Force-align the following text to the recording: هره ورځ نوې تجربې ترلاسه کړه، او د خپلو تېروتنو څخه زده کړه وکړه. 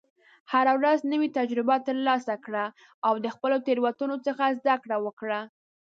هره 0.51 0.73
ورځ 0.79 0.99
نوې 1.11 1.27
تجربې 1.37 1.77
ترلاسه 1.87 2.35
کړه، 2.45 2.65
او 3.07 3.13
د 3.23 3.25
خپلو 3.35 3.57
تېروتنو 3.65 4.15
څخه 4.25 4.55
زده 4.59 4.75
کړه 4.83 4.97
وکړه. 5.05 5.39